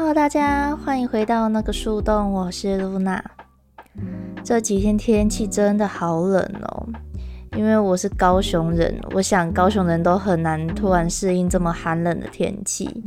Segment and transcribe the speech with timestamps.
[0.00, 3.22] Hello，大家欢迎回到那个树洞，我是露娜。
[4.42, 6.88] 这几天天气真的好冷哦，
[7.54, 13.04] 因为我是高雄人，我想高雄人都很难突然适应这么寒冷的天气。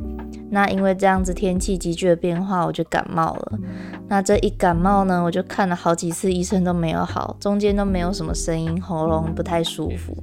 [0.54, 3.60] 那因为这样子天气急剧的变化，我就感冒了。
[4.08, 10.16] 那这一感冒呢，我就看了好几次医生都没有好，中间都没有什么声音，喉咙不太舒服，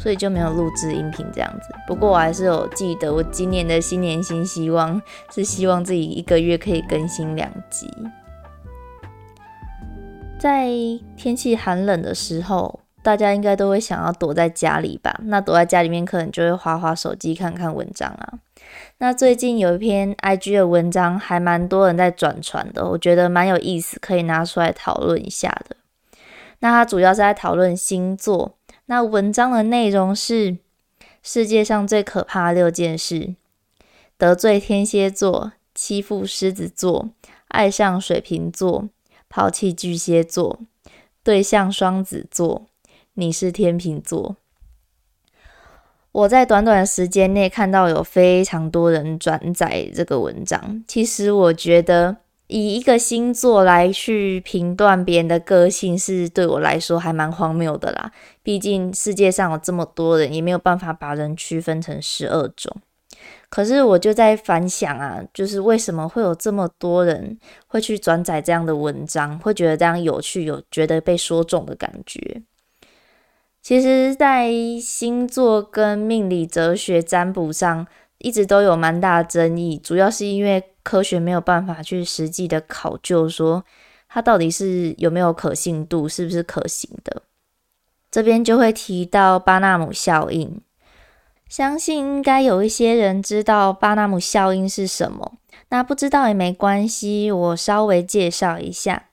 [0.00, 1.74] 所以就没有录制音频这样子。
[1.86, 4.98] 不过我还是有记得，我今年的新年新希望
[5.30, 7.86] 是希望自己一个月可以更新两集。
[10.38, 10.66] 在
[11.14, 15.20] 天气寒冷的时候，大家应该都会想要躲在家里吧？
[15.24, 18.38] 那躲在家里面，可能就会划划手机，看看文章啊。
[18.98, 25.76] 那最近有一篇 IG 的文章，还蛮多人在转传的，我觉得蛮有意思，可以拿出来讨论一下的。
[26.60, 28.56] 那它主要是在讨论星座。
[28.86, 30.58] 那文章的内容是
[31.22, 33.34] 世界上最可怕的六件事：
[34.16, 37.10] 得罪天蝎座，欺负狮子座，
[37.48, 38.88] 爱上水瓶座，
[39.28, 40.60] 抛弃巨蟹座，
[41.22, 42.66] 对象双子座，
[43.14, 44.36] 你是天秤座。
[46.14, 50.84] 我在短短时间内看到有非常多人转载这个文章。
[50.86, 58.12] 其实我觉得以一个星座来去评断别人的个性，是对我来说还蛮荒谬的啦。
[58.44, 62.72] 毕竟世界上有这么多人，也没有办法把人区分成十二种。
[63.48, 72.40] 可是我就在反想啊，就是为什么会有这么多人会去转载这样的文章，会觉得这样有趣，有觉得被说中的感觉。
[73.64, 77.86] 其实，在星座跟命理哲学占卜上，
[78.18, 79.80] 一直都有蛮大的争议。
[79.82, 83.64] 主要是因为科学没有办法去实际的考究，说
[84.06, 87.22] 它到底是有没有可信度，是不是可行的。
[88.10, 90.60] 这边就会提到巴纳姆效应，
[91.48, 95.38] 相信应该有一些人知道巴纳姆效应是什么。
[95.70, 99.04] 那不知道也没关系，我稍微介绍一下。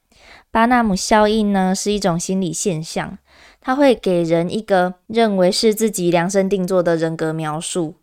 [0.52, 3.17] 巴纳姆效应呢，是一种心理现象。
[3.62, 7.94] 他会给人一个认为是自己量身定做的人格描述，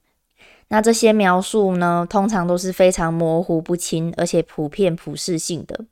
[0.68, 5.84] 那这些描述呢，通常都是非常模糊不清，而且普遍普适性的，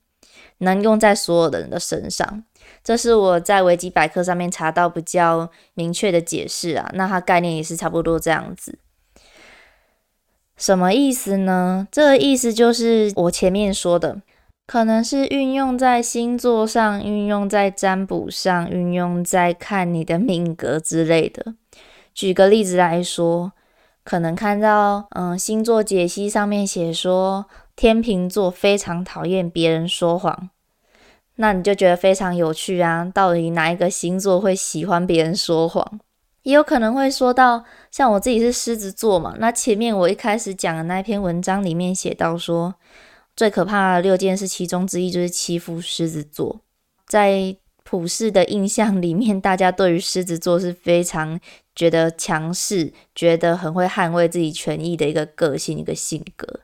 [0.59, 2.43] 能用在所有的人的身上。
[2.83, 6.89] 这是我在维基百科上面查到比较明确的解释啊。
[6.93, 8.79] 那它概念也是差不多这样子。
[10.55, 11.87] 什么意思呢？
[11.91, 14.21] 这个意思就是我前面说的。
[14.67, 21.55] 可能是运用在星座上，运用在占卜上，运用在看你的命格之类的。
[22.13, 23.53] 举个例子来说，
[24.03, 27.45] 可能看到嗯星座解析上面写说
[27.77, 30.49] 天秤座非常讨厌别人说谎，
[31.35, 33.09] 那你就觉得非常有趣啊。
[33.13, 36.01] 到底哪一个星座会喜欢别人说谎？
[36.43, 42.75] 也有可能会说到像我自己是狮子座嘛，那前面我一开始讲的那篇文章里面写到说。
[43.37, 46.59] 最可怕的六件事，其中之一就是欺负狮子座。
[47.07, 51.39] 在普世的印象里面，大家对于狮子座是非常
[51.75, 56.61] 觉得强势，觉得很会捍卫自己权益的一个个性、一个性格。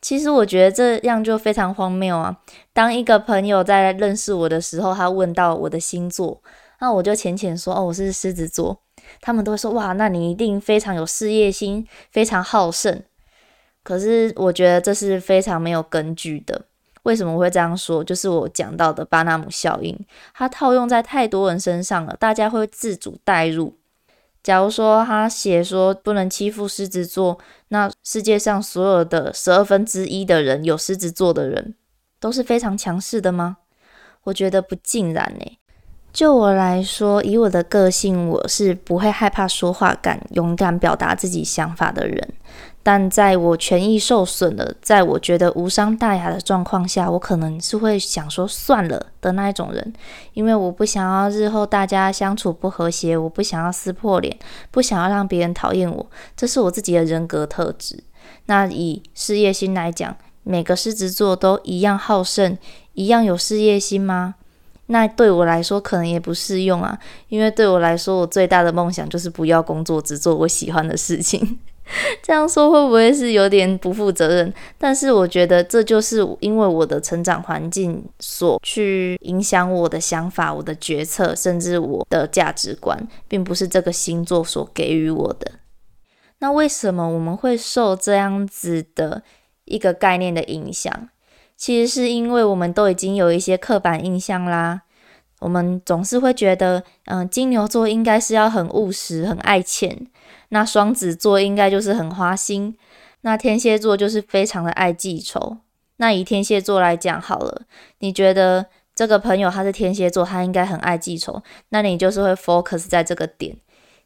[0.00, 2.38] 其实我觉得这样就非常荒谬啊！
[2.72, 6.42] 当一个朋友在认识我的时候，他问到我的星座，
[6.80, 8.80] 那我就浅浅说：“哦，我是狮子座。”
[9.20, 13.02] 他们都会说：“哇，那你一定非常有事业心，非常好胜。”
[13.82, 16.62] 可是我觉得这是非常没有根据的。
[17.02, 18.04] 为什么会这样说？
[18.04, 19.98] 就是我讲到的巴纳姆效应，
[20.34, 23.76] 它套用在太多人身上了，大家会自主代入。
[24.42, 27.38] 假如说他写说不能欺负狮子座，
[27.68, 31.74] 那世界上所有的十二分之一的人有狮子座的人
[32.18, 33.58] 都是非常强势的吗？
[34.24, 35.58] 我觉得不尽然呢。
[36.12, 42.34] 就我来说，以我的个性，我是不会害怕说话，敢勇敢表达自己想法的人。
[42.84, 49.92] 但在我权益受损了，在我觉得无伤大雅的状况下，我可能是会想说算了的那一种人，
[50.32, 54.36] 因为我不想要日后大家相处不和谐，我不想要撕破脸，
[54.70, 56.06] 不想要让别人讨厌我，
[56.36, 58.02] 这是我自己的人格特质。
[58.46, 62.58] 那以事业心来讲，每个狮子座都一样好胜，
[62.94, 64.34] 一样有事业心吗？
[64.86, 71.60] 那对我来说可能也不适用啊，因为对我来说，我最大的梦想就是不要工作，只做我喜欢的事情。
[72.22, 74.52] 这样说会不会是有点不负责任？
[74.78, 85.52] 但是我觉得这就是因为我的成长环境所去影响我的想法、我的决策，甚至我的价值观，并不是这个星座所给予我的。
[86.38, 89.22] 那为什么我们会受这样子的
[89.64, 91.08] 一个概念的影响？
[91.56, 94.82] 其实是因为我们都已经有一些刻板印象啦，
[95.38, 100.06] 我们总是会觉得，嗯，金牛座应该是要很务实、很爱钱，
[100.52, 102.76] 那双子座应该就是很花心，
[103.22, 105.56] 那天蝎座就是非常的爱记仇。
[105.96, 107.62] 那以天蝎座来讲好了，
[108.00, 113.56] 你觉得这个朋友他是天蝎座，他应该很爱记仇，那你就是会 focus 在这个点。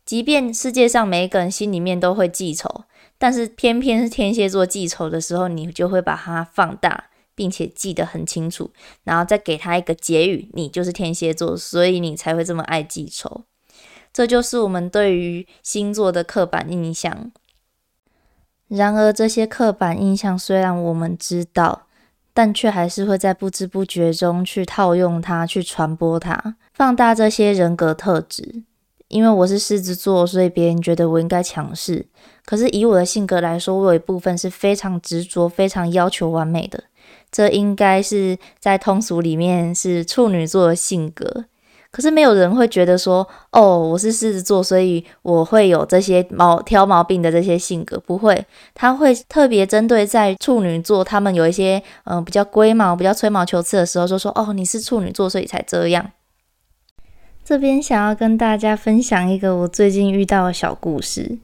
[0.05, 2.85] 即便世界上每一个人心里面都会记仇，
[3.19, 8.71] 但是偏偏是天蝎座记仇的时候，你就会把它放大，并且记得很清楚，
[9.03, 13.43] 然后再给他一个结语，你就是天蝎座，所以你才会这么爱记仇。
[14.17, 17.31] 这就是我们对于星座的刻板印象。
[18.67, 21.83] 然而，这些刻板印象虽然我们知道，
[22.33, 28.63] 但却还是会在不知不觉中去套用它，去传播它，放大这些人格特质。
[29.09, 32.07] 因为我是狮子座，所以别人觉得我应该强势。
[32.47, 36.85] 可是以我的性格来说，我有一部分是非常执着、非常要求完美的。
[37.31, 41.45] 这应该是在通俗里面是处女座的性格。
[41.97, 48.45] 可是没有人会觉得说，哦，我是狮子座，所以我会有这些毛挑毛病的这些性格，不会，
[48.75, 56.11] 他会特别针对在处女座，他们有一些嗯比较龟毛、比较吹毛求疵的时候，就说，哦，你是处女座，所以才这样。
[57.43, 61.39] 这边想要跟大家分享一个我最近遇到的小故事。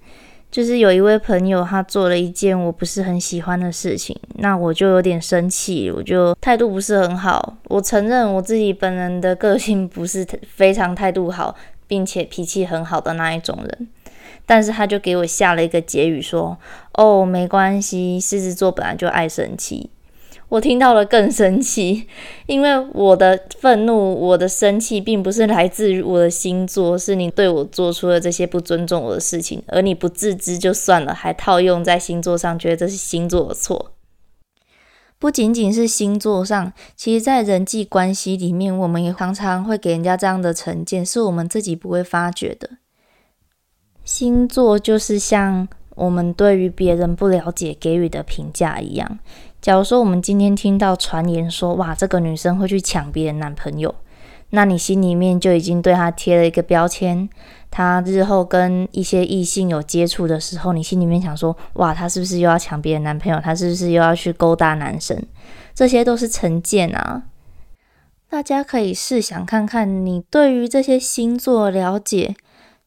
[0.53, 7.57] 就是有一位朋友，他做了一件我不是很喜欢的事情，那我就有点生气，我就态度不是很好。
[7.69, 11.57] 我承认我自己本人的个性不是非常态度好，
[11.87, 13.89] 并且脾气很好的那一种人，
[14.45, 16.59] 但是他就给我下了一个结语说
[17.01, 19.89] ：“哦，没关系，狮子座本来就爱生气。”
[20.53, 22.07] 我听到了更生气，
[22.45, 33.93] 因为我的愤怒、我的生气，并不是来自于我的星座，是你对我做出了这些不尊重我的事情，而你不自知就算了，还套用在星座上，觉得这是星座的错。
[35.19, 42.69] 不仅仅是星座上，其实在人际关系里面，我们也常常会给人家这样的成见，是我们自己不会发觉的。
[44.05, 49.19] 星座就是像我们对于别人不了解给予的评价一样。
[49.63, 53.95] 假如说我们今天听到传言说，哇，这个女生会去抢别人男朋友，
[54.51, 57.31] 那你心里面就已经对她贴了一个标签。
[57.71, 63.39] 她日后跟一些异性有接触的时候，你心里面想说，哇，她是不是又要抢别人男朋友？
[63.39, 65.17] 她是不是又要去勾搭男生？
[65.73, 67.23] 这些都是成见啊！
[68.29, 72.35] 大家可以试想看看，你对于这些星座了解，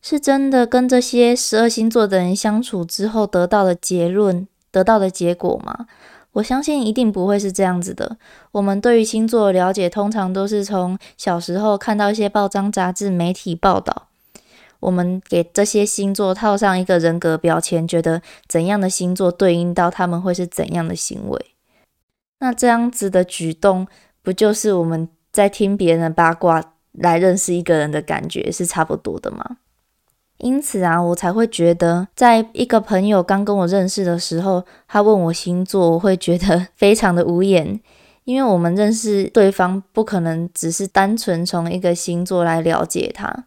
[0.01, 5.88] 是真的跟这些十二星座的人相处之后得到的结论、得到的结果吗？
[6.35, 8.17] 我相信一定不会是这样子的。
[8.51, 14.07] 我们对于星座的了解，通常都是从小时候看到一些报章、杂志、媒体报道，
[14.81, 21.45] 我们给这些星座套上一个人格标签，觉得怎样的星座对应到他们会是怎样的行为。
[22.39, 23.88] 那这样子的举动，
[24.21, 29.57] 不就是我们在听别人的八卦来认识一个人的感觉是差不多的吗？
[30.37, 37.79] 因此啊，我才会觉得，在一个朋友刚跟我认识的时候，他问我星座，我会觉得非常的无言，
[38.25, 43.45] 因为我们认识对方，不可能只是单纯从一个星座来了解他。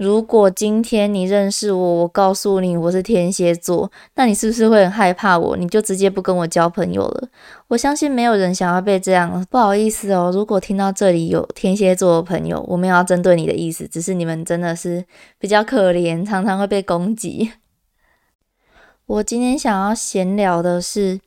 [0.00, 5.54] 如果今天你认识我，我告诉你我是天蝎座，那你是不是会很害怕我？
[5.58, 7.28] 你就直接不跟我交朋友了？
[7.68, 9.44] 我相信没有人想要被这样。
[9.50, 15.04] 不好意思哦，如果听到这里有天蝎座的朋友，我没有要针对你的意思，只是你们真的是
[15.38, 17.52] 比较可怜，常常会被攻击。
[19.04, 21.20] 我今天想要闲聊的是。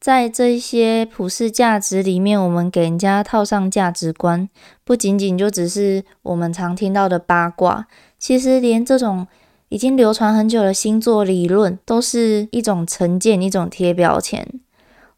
[0.00, 4.48] 在这些普世价值里面，我们给人家套上价值观，
[4.84, 9.26] 不仅仅就只是我们常听到的八卦，其实连这种
[9.70, 14.46] 已经流传很久的星座理论，都是一种成见，一种贴标签。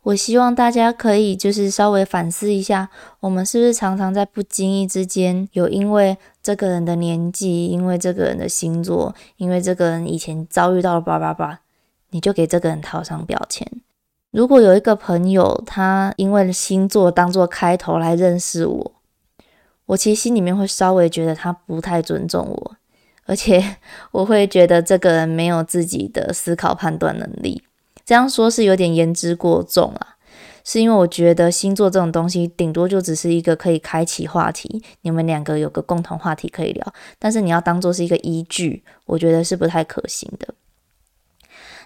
[0.04, 2.88] 我希望大家可以就是稍微反思一下，
[3.20, 11.60] 我们是不是常常在不经意之间，有因为这个人的年纪，因为这个人的星座，因为这个人以前遭遇到了叭叭叭，
[12.12, 13.70] 你就给这个人套上标签。
[14.30, 18.92] 如果有一个朋友，他因为星座当做开头来认识我，
[19.86, 22.76] 我其实心里面会稍微觉得他不太尊重我，
[23.26, 23.76] 而且
[24.12, 27.64] 我会觉得这个人没有自己的思考判断能力。
[28.04, 30.16] 这样说是有点言之过重啊，
[30.64, 40.54] 是因为我觉得星座这种东西，顶多就只是一个可以开启话题，你们两个有个共同话题可以聊，但是你要当做是一个依据，我觉得是不太可行的。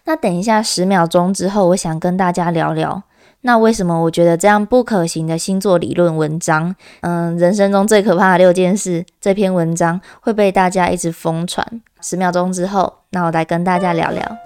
[0.07, 3.03] 那等一下，十秒钟之后，我想跟大家聊聊，
[3.41, 11.67] 那为什么我觉得这样不可行的星座理论文章，嗯，人生中最可怕的六件事这篇文章会被大家一直疯传。
[12.03, 14.37] 十秒钟之后，那我来跟大家聊聊。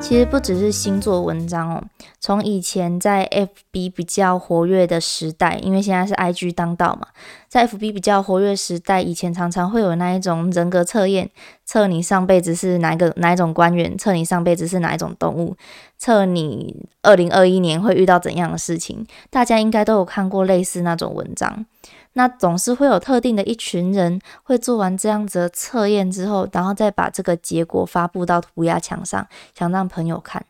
[0.00, 1.84] 其实不只是星座文章哦，
[2.20, 7.08] 从以前在 FB 比较活跃的时代，因为现在是 IG 当道嘛，
[7.48, 11.30] 在 FB 比较活跃时代，以前常常会有那一种人格测验，
[11.64, 15.56] 测你上辈子是哪一个哪一种官员，测你上辈子是哪一种动物，
[15.96, 19.06] 测你二零二一年会遇到怎样的事情。
[19.30, 21.64] 大家应该都有看过类似那种文章。
[22.12, 30.44] 那总是会有特定的一群人会做完这样子的测验之后，然后再把这个结果发布到涂鸦墙上，想让朋友看。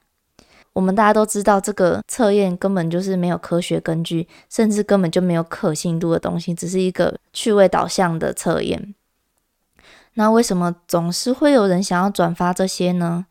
[0.72, 8.94] 我们大家都知道，这个测验根本就是没有科学根据，甚至根本就没有可信度的东西，只是一个趣味导向的测验。
[10.14, 13.26] 那为什么总是会有人想要转发这些呢？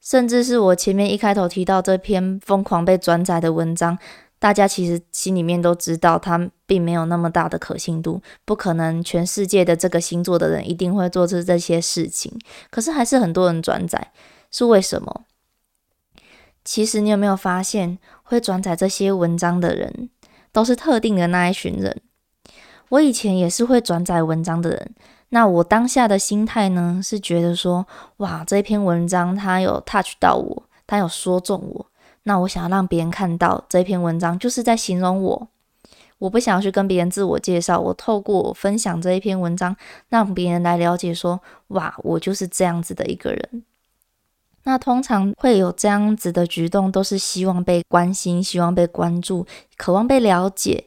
[0.00, 3.98] 甚至是我前面一开头提到这篇疯狂被转载的文章。
[4.38, 12.38] 大家其实心里面都知道，它并没有那么大的可信度，不可能全世界的这个星座的人一定会做出这些事情。
[12.70, 14.12] 可是还是很多人转载，
[14.50, 15.22] 是为什么？
[16.64, 20.08] 其实你有没有发现，会转载这些文章的人，
[20.50, 22.00] 都是特定的那一群人。
[22.88, 24.94] 我以前也是会转载文章的人，
[25.28, 27.86] 那我当下的心态呢，是觉得说，
[28.18, 31.86] 哇，这篇文章它有 touch 到我，它有说中我。
[32.22, 35.48] 那我想要让别人看到这篇文章，就是在形容我。
[36.18, 39.76] 我不想要去跟别人自我介绍，我透过我分享这一篇文章，
[40.08, 43.64] 让别人来了解说，哇，我就是这样子的一个人。
[44.64, 50.86] 那通常会有这样子的举动，都是希望被关心，希望被关注，渴望被了解。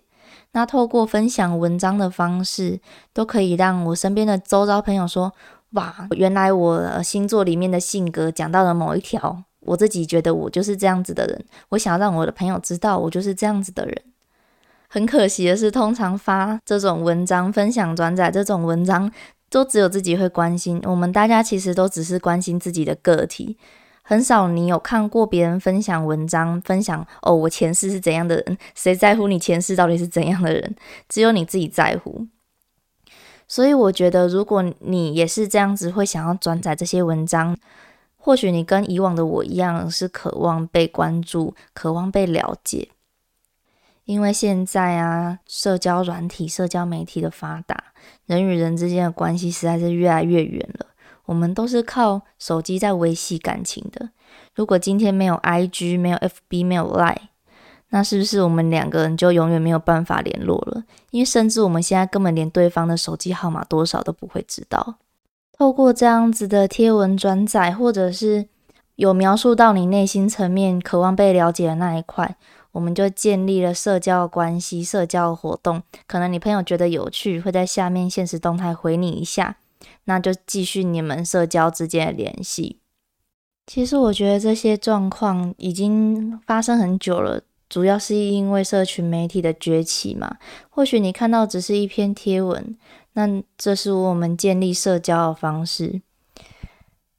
[0.52, 2.80] 那透过分享文章的方式，
[3.14, 5.32] 都可以让我身边的周遭朋友说，
[5.72, 9.44] 哇，原来我星座里面的性格讲到了某一条。
[9.60, 14.02] 我自己觉得我就是这样子的人，我想要让我的朋友知道我就是这样子的人。
[14.88, 19.12] 很可惜的是，通常发这种文章、分享、转载这种文章，
[19.50, 20.82] 都只有自己会关心。
[20.86, 23.58] 我们大家其实都只是关心自己的个体，
[24.04, 28.58] 很少你有看过别人分享文章，分享哦，我前世是怎样的人？
[28.76, 30.76] 谁在乎你前世到底是怎样的人？
[31.10, 32.28] 只有你自己在乎。
[33.48, 37.58] 所以我觉得，如果你也是这样子，会想要转载这些文章。
[38.18, 42.90] 或许你跟以往的我一样，是渴望被关注、渴望被了解。
[44.08, 47.76] 因为现在啊，社交软体、社交媒体的发达，
[48.26, 50.86] 人与人之间的关系实在是越来越远了。
[51.26, 54.10] 我们都是靠手机在维系感情的。
[54.56, 57.18] 如果今天没有 IG、没有 FB、没有 Line，
[57.90, 60.86] 那是不是我们两个人就永远没有办法联络了？
[61.12, 64.96] 因为甚至我们现在根本连对方的手机号码多少都不会知道。
[65.52, 68.48] 透过这样子的贴文转载，或者是
[68.96, 72.38] 有描述到你内心层面渴望被了解的那一块，
[72.72, 75.82] 我们就建立了社交关系、社交活动。
[76.06, 79.58] 可能你朋友觉得有趣，会在下面现实动态回你一下，
[80.06, 82.80] 那就继续你们社交之间的联系。
[83.66, 90.38] 其实我觉得这些状况已经发生很久了，主要是因为社群媒体的崛起嘛。
[90.70, 92.78] 或许你看到只是一篇贴文。
[93.14, 96.04] 那这是我们建立社交的方式，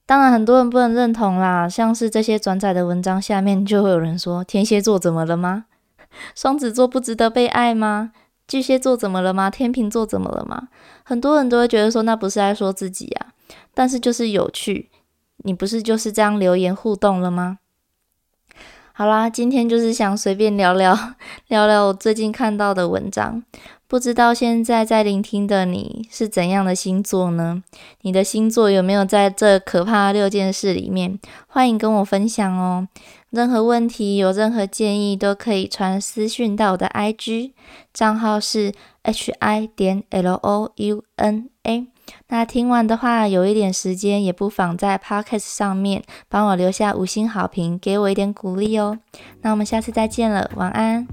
[0.08, 1.68] 当然很多人不能认同啦。
[1.68, 5.66] 像是这些转载的文章下面就会有人说：“天蝎座怎么了吗？
[6.34, 8.12] 双子座不值得被爱吗？
[8.46, 9.50] 巨蟹座怎么了吗？
[9.50, 10.68] 天秤座怎么了吗？”
[11.04, 13.34] 很多人都会觉得说那不是在说自己啊，
[13.74, 14.88] 但是就是有趣。
[15.44, 17.58] 你不是就是这样留言互动了吗？
[18.94, 20.96] 好啦，今天就是想随便聊聊
[21.48, 23.42] 聊聊我最近看到的文章。
[23.88, 27.62] 不知道现在在聆听的你是怎样的星座呢？
[28.02, 31.18] 你的星座有没有在这可怕的六件事里面？
[31.46, 32.86] 欢迎跟我分享哦。
[33.30, 37.52] 任何问题有任何建议都可以传私讯到我的 IG
[37.94, 41.86] 账号是 h i 点 l o u n a。
[42.28, 48.98] 那听完的话，有一点时间，也不妨在 Podcast 上面帮我留下五星好评，给我一点鼓励哦。
[49.40, 51.06] 那我们下次再见了，晚安。